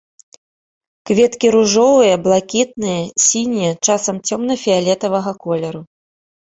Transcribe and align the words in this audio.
Кветкі 1.09 1.47
ружовыя, 1.57 2.15
блакітныя, 2.25 3.03
сінія, 3.29 3.73
часам 3.85 4.15
цёмна-фіялетавага 4.27 5.31
колеру. 5.49 5.89